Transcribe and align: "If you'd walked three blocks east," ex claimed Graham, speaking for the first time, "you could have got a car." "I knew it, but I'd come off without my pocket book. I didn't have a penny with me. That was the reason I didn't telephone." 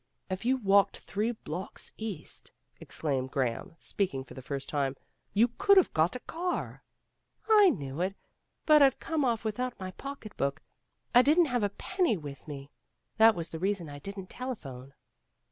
"If 0.31 0.45
you'd 0.45 0.63
walked 0.65 0.97
three 0.97 1.29
blocks 1.33 1.91
east," 1.95 2.51
ex 2.81 2.99
claimed 3.01 3.29
Graham, 3.29 3.75
speaking 3.77 4.23
for 4.23 4.33
the 4.33 4.41
first 4.41 4.67
time, 4.67 4.95
"you 5.31 5.49
could 5.59 5.77
have 5.77 5.93
got 5.93 6.15
a 6.15 6.19
car." 6.21 6.83
"I 7.47 7.69
knew 7.69 8.01
it, 8.01 8.15
but 8.65 8.81
I'd 8.81 8.99
come 8.99 9.23
off 9.23 9.45
without 9.45 9.79
my 9.79 9.91
pocket 9.91 10.35
book. 10.37 10.63
I 11.13 11.21
didn't 11.21 11.45
have 11.53 11.61
a 11.61 11.69
penny 11.69 12.17
with 12.17 12.47
me. 12.47 12.71
That 13.17 13.35
was 13.35 13.49
the 13.49 13.59
reason 13.59 13.89
I 13.91 13.99
didn't 13.99 14.31
telephone." 14.31 14.95